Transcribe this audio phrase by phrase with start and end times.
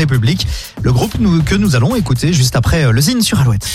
[0.00, 0.46] République.
[0.82, 3.68] Le groupe nous- que nous allons écouter juste après euh, le Zine sur Alouette.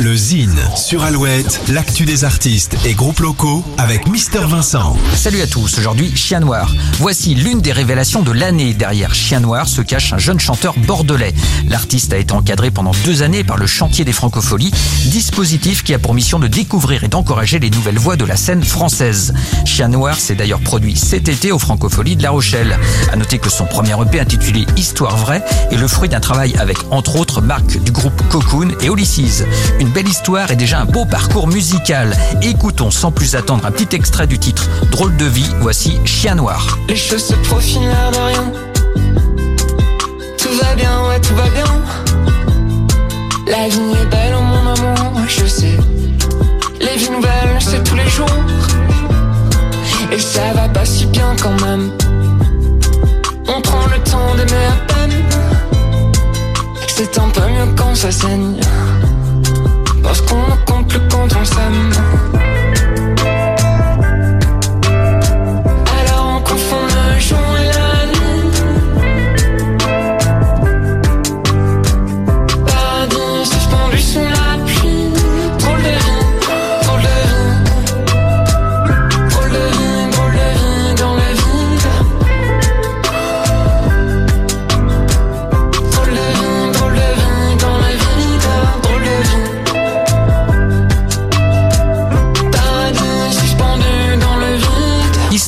[0.00, 4.96] Le Zine sur Alouette, l'actu des artistes et groupes locaux avec Mister Vincent.
[5.14, 6.70] Salut à tous, aujourd'hui Chien Noir.
[6.98, 8.74] Voici l'une des révélations de l'année.
[8.74, 11.32] Derrière Chien Noir se cache un jeune chanteur bordelais.
[11.68, 14.72] L'artiste a été encadré pendant deux années par le Chantier des Francopholies,
[15.06, 18.64] dispositif qui a pour mission de découvrir et d'encourager les nouvelles voix de la scène
[18.64, 19.32] française.
[19.64, 22.76] Chien Noir s'est d'ailleurs produit cet été aux Francopholies de La Rochelle.
[23.12, 26.78] À noter que son premier EP intitulé Histoire vraie est le fruit d'un travail avec
[26.90, 29.44] entre autres Marc du groupe Cocoon et Ulysses.
[29.80, 32.16] Une belle histoire et déjà un beau parcours musical.
[32.42, 36.78] Écoutons sans plus attendre un petit extrait du titre Drôle de vie, voici Chien Noir.
[36.88, 38.52] Les choses se profilent l'air de rien.
[40.38, 41.64] Tout va bien, ouais, tout va bien.
[43.46, 45.76] La vie est belle, mon amour, je sais.
[46.80, 48.26] Les vies nouvelles, c'est tous les jours.
[50.12, 51.90] Et ça va pas si bien quand même.
[53.48, 54.93] On prend le temps d'aimer à
[56.96, 58.60] C'est un peu mieux quand ça saigne.
[60.00, 62.53] Parce qu'on ne compte plus quand on s'aime.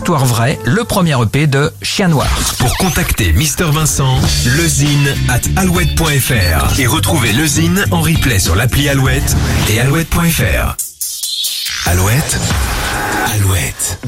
[0.07, 2.29] Histoire vraie, le premier EP de Chien Noir.
[2.61, 4.21] Pour contacter Mister Vincent,
[4.57, 9.35] lezine at alouette.fr et retrouver le Zine en replay sur l'appli Alouette
[9.69, 10.77] et alouette.fr.
[11.87, 12.39] Alouette,
[13.35, 13.99] Alouette.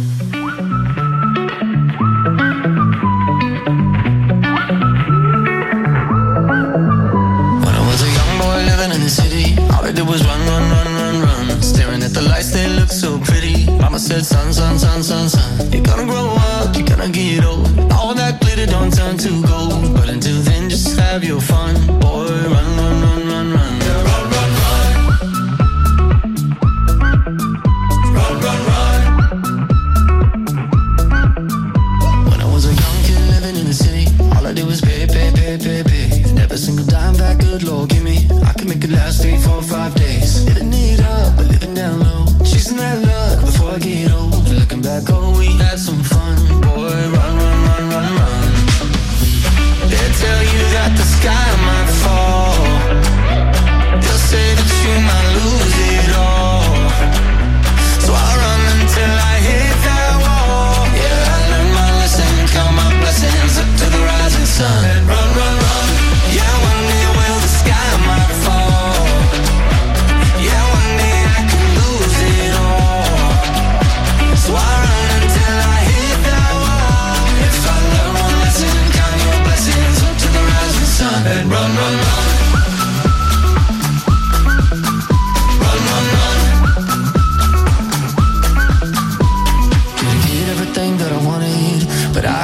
[7.65, 10.47] When I was a young boy living in the city, all I did was run,
[10.47, 11.61] run, run, run, run.
[11.61, 13.48] Staring at the lights, they look so pretty.
[13.89, 15.73] Mama said, son, son, son, son, son.
[15.73, 17.67] You're gonna grow up, you're gonna get old.
[17.91, 19.95] All that glitter don't turn to gold.
[19.95, 21.75] But until then, just have your fun.
[21.99, 23.68] Boy, run, run, run, run, run.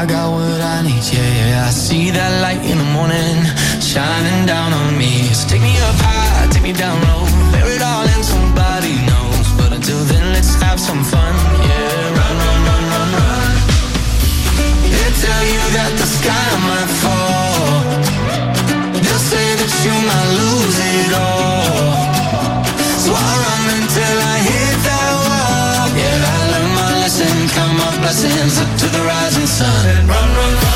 [0.05, 1.01] I got what I need.
[1.01, 1.65] Yeah, yeah.
[1.67, 3.41] I see that light in the morning
[3.81, 5.33] shining down on me.
[5.33, 7.24] So take me up high, take me down low,
[28.59, 29.87] up to the rising sun.
[29.87, 30.74] And run, run, run.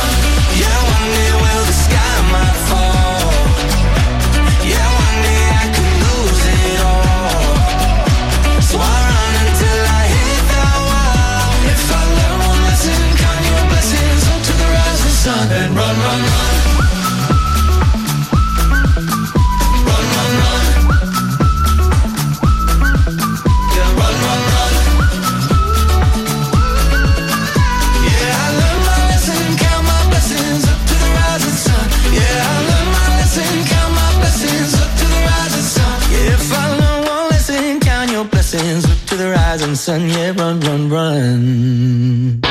[39.89, 40.07] Sun.
[40.11, 42.49] Yeah, run, run, run.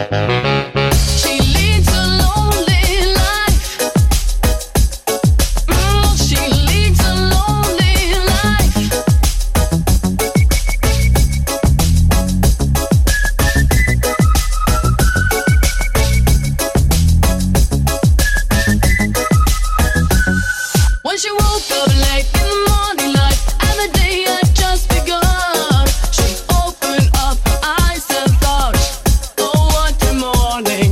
[0.00, 0.59] She leaves
[30.62, 30.89] morning.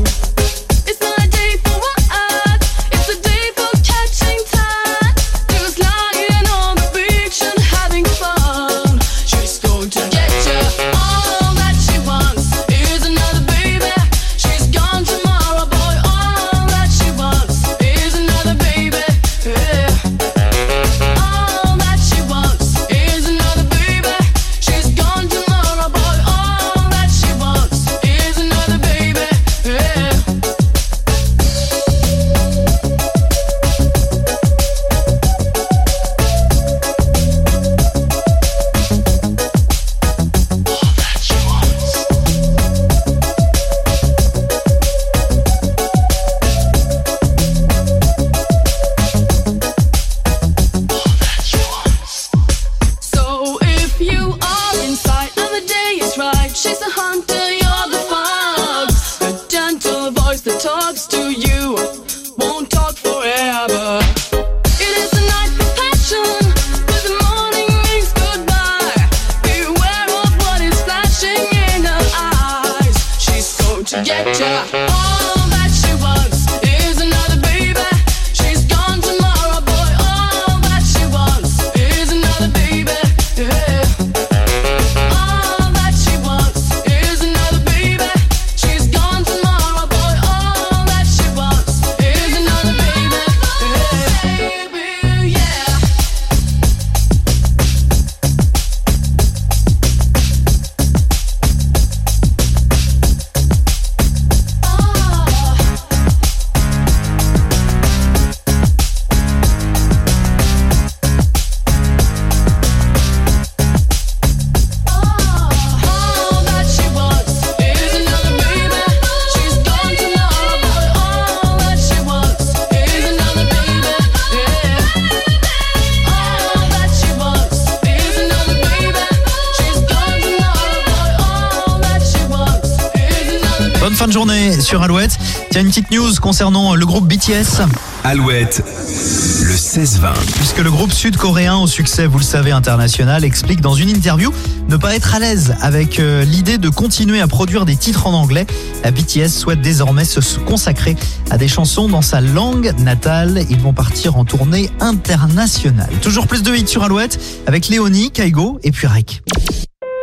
[134.18, 135.16] Journée sur Alouette.
[135.52, 137.62] Tiens, une petite news concernant le groupe BTS.
[138.02, 140.12] Alouette, le 16-20.
[140.34, 144.32] Puisque le groupe sud-coréen au succès, vous le savez, international, explique dans une interview
[144.68, 148.12] ne pas être à l'aise avec euh, l'idée de continuer à produire des titres en
[148.12, 148.44] anglais.
[148.82, 150.96] La BTS souhaite désormais se consacrer
[151.30, 153.44] à des chansons dans sa langue natale.
[153.50, 155.90] Ils vont partir en tournée internationale.
[156.02, 159.22] Toujours plus de hits sur Alouette avec Léonie, Kaigo et puis Rek.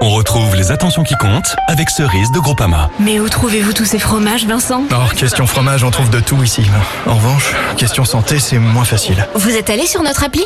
[0.02, 2.90] On retrouve les attentions qui comptent avec Cerise de Groupama.
[3.00, 4.84] Mais où trouvez-vous tous ces fromages, Vincent?
[4.92, 6.64] Alors, question fromage, on trouve de tout ici.
[7.08, 9.26] En revanche, question santé, c'est moins facile.
[9.36, 10.46] Vous êtes allé sur notre appli?